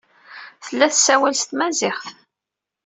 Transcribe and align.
Tella 0.65 0.87
tessawal 0.93 1.35
s 1.37 1.43
tmaziɣt. 1.49 2.05